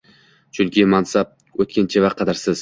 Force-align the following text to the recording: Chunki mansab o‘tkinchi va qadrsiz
Chunki 0.57 0.85
mansab 0.93 1.63
o‘tkinchi 1.65 2.05
va 2.07 2.13
qadrsiz 2.23 2.59